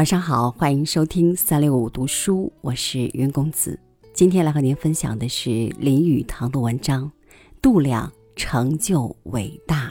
[0.00, 3.78] 晚上好，欢迎收听三六五读书，我是云公子。
[4.14, 7.04] 今天来和您分享的是林语堂的文章
[7.60, 9.88] 《度量成就伟大》，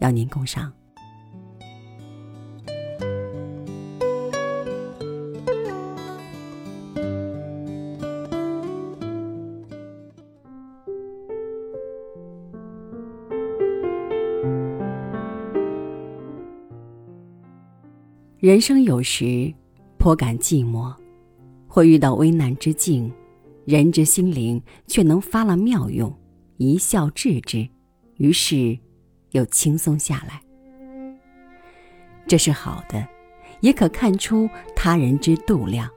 [0.00, 0.72] 邀您共赏。
[18.46, 19.52] 人生有时
[19.98, 20.94] 颇感寂寞，
[21.66, 23.12] 会遇到危难之境，
[23.64, 26.16] 人之心灵却能发了妙用，
[26.56, 27.68] 一笑置之，
[28.18, 28.78] 于是
[29.32, 30.40] 又轻松下来。
[32.28, 33.04] 这是好的，
[33.62, 35.90] 也可看出他人之度量。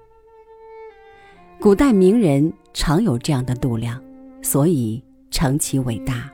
[1.60, 4.04] 古代名人常有这样的度量，
[4.42, 6.28] 所以成其伟大。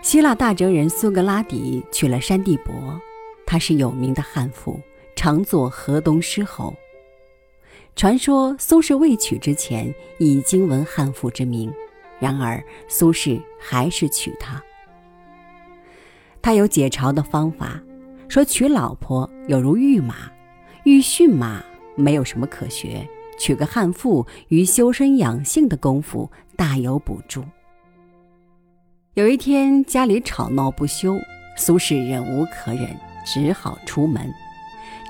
[0.00, 2.98] 希腊大哲人苏格拉底娶了山地伯。
[3.50, 4.80] 他是有名的汉妇，
[5.16, 6.72] 常作河东狮吼。
[7.96, 11.68] 传说苏轼未娶之前已经闻汉妇之名，
[12.20, 14.62] 然而苏轼还是娶她。
[16.40, 17.82] 他有解嘲的方法，
[18.28, 20.30] 说娶老婆有如育马，
[20.84, 21.60] 欲驯马
[21.96, 23.04] 没有什么可学，
[23.36, 27.44] 娶个汉妇于修身养性的功夫大有补助。
[29.14, 31.18] 有一天家里吵闹不休，
[31.56, 32.96] 苏轼忍无可忍。
[33.24, 34.32] 只好出门，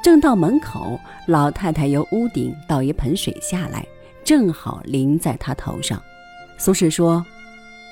[0.03, 3.87] 正到门口，老太太由屋顶倒一盆水下来，
[4.25, 6.01] 正好淋在他头上。
[6.59, 7.25] 苏轼说：“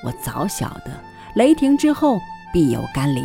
[0.05, 0.91] 我早晓得，
[1.35, 2.19] 雷霆之后
[2.53, 3.23] 必有甘霖。”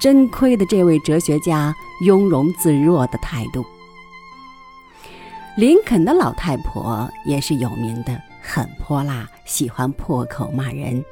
[0.00, 3.64] 真亏得这位哲学家雍容自若的态度。
[5.56, 11.02] 林肯的老太婆也是有名的，很泼辣，喜欢破口骂人。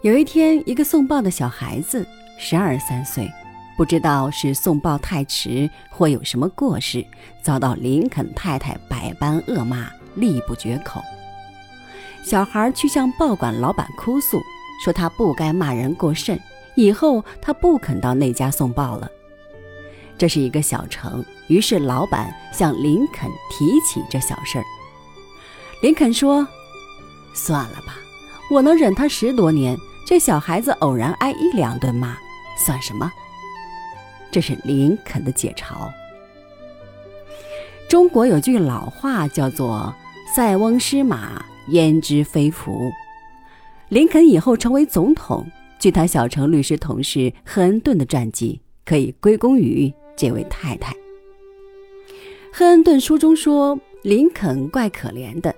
[0.00, 2.06] 有一天，一个送报的小孩子。
[2.36, 3.30] 十二三岁，
[3.76, 7.04] 不知道是送报太迟或有什么过失，
[7.42, 11.02] 遭到林肯太太百般恶骂，力不绝口。
[12.22, 14.40] 小孩去向报馆老板哭诉，
[14.82, 16.38] 说他不该骂人过甚，
[16.74, 19.08] 以后他不肯到那家送报了。
[20.16, 24.64] 这是一个小城，于是老板向林肯提起这小事儿。
[25.82, 26.46] 林肯说
[27.34, 27.96] ：“算了吧，
[28.50, 32.16] 我能忍他十多年，这小孩子偶然挨一两顿骂。”
[32.56, 33.10] 算什么？
[34.30, 35.90] 这是林肯的解嘲。
[37.88, 39.94] 中国有句老话叫做
[40.34, 42.90] “塞翁失马，焉知非福”。
[43.90, 45.46] 林肯以后成为总统，
[45.78, 50.92] 据他小城律师同事赫恩顿的传记，可以归功于这位太太。
[52.52, 55.54] 赫恩顿书中说，林肯怪可怜的，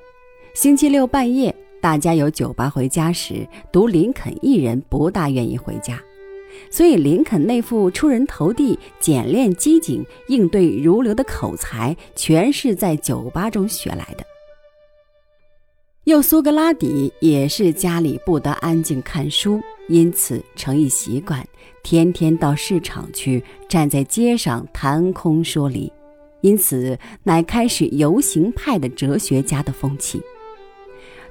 [0.54, 5.98] 星期六半夜大家有酒吧回家时，独林肯一人不大愿意回家。
[6.70, 14.24] 所以，林肯那副出人头地、简练机警、应对如流的口才，全是在酒吧中学来的。
[16.04, 21.44] 又苏格拉底也是家里不得安静看书，因此成一习惯，
[21.82, 25.92] 天天到市场去，站在街上谈空说理，
[26.42, 30.22] 因此乃开始游行派的哲学家的风气。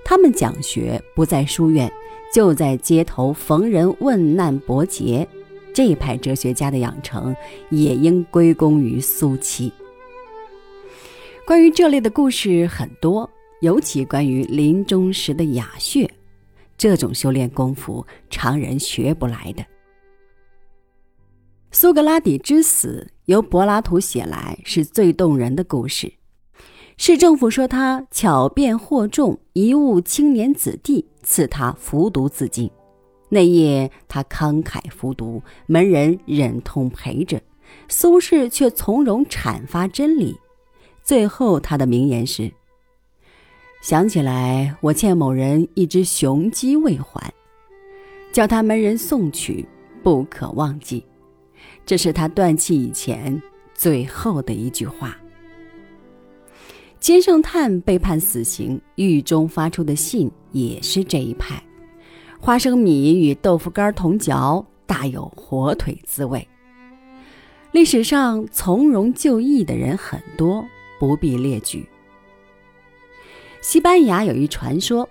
[0.04, 1.92] 他们讲学不在书院。
[2.34, 5.28] 就在街头逢人问难伯杰，
[5.74, 7.36] 这一派哲学家的养成
[7.70, 9.72] 也应归功于苏七。
[11.46, 13.30] 关于这类的故事很多，
[13.62, 16.10] 尤其关于临终时的哑穴，
[16.78, 19.66] 这种修炼功夫常人学不来的。
[21.72, 26.12] 苏格拉底之死由柏拉图写来是最动人的故事。
[26.98, 32.72] 市政府说他巧辩惑众，贻误青年子弟，赐他服毒自尽。
[33.28, 37.42] 那夜他慷慨服毒，门人忍痛陪着，
[37.90, 40.38] 苏轼却从容阐发真理。
[41.04, 42.50] 最后他的名言是
[43.84, 47.34] ：“想起来我欠某人一只雄鸡未还，
[48.32, 49.68] 叫他门人送去，
[50.02, 51.06] 不可忘记。”
[51.86, 53.40] 这是他断气以前
[53.74, 55.18] 最后的一句话。
[57.06, 61.64] 金圣叹被判死刑，狱中发出的信也是这一派。
[62.40, 66.48] 花生米与豆腐干同嚼，大有火腿滋味。
[67.72, 70.66] 历史上从容就义的人很多，
[71.00, 71.88] 不必列举。
[73.62, 75.08] 西班牙有一传说，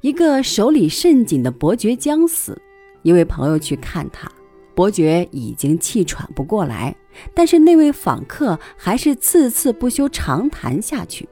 [0.00, 2.58] 一个手里甚紧的伯爵将死，
[3.02, 4.26] 一位朋友去看他，
[4.76, 6.94] 伯爵已经气喘不过来。
[7.34, 11.26] 但是那位访客还是次次不休长谈下去，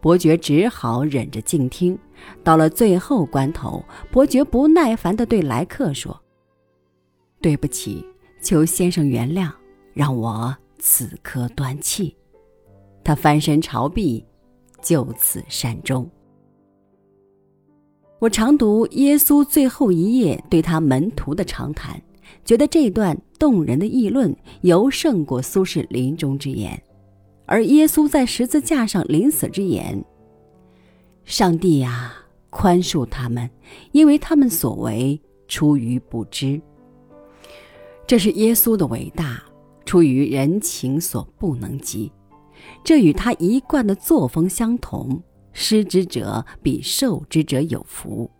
[0.00, 1.96] 伯爵只好忍着静听。
[2.42, 6.18] 到了最后关头，伯爵不耐烦地对来客说
[7.40, 8.04] ：“对不起，
[8.42, 9.50] 求先生原谅，
[9.92, 12.16] 让我此刻断气。
[13.04, 14.24] 他翻身朝壁，
[14.82, 16.08] 就此善终。
[18.18, 22.00] 我常读耶稣最后一页对他门徒的长谈，
[22.44, 26.80] 觉得这段动人的议论尤胜过苏轼临终之言。
[27.46, 30.04] 而耶稣在十字架上临死之言
[31.24, 32.14] ：“上帝呀，
[32.48, 33.50] 宽恕他们，
[33.92, 36.60] 因为他们所为出于不知。”
[38.06, 39.42] 这是耶稣的伟大，
[39.84, 42.10] 出于人情所不能及。
[42.84, 45.22] 这与他一贯的作风相同。
[45.52, 48.30] 施之者比受之者有福，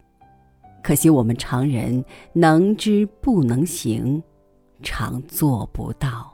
[0.83, 4.23] 可惜我们常人能知不能行，
[4.83, 6.33] 常做不到。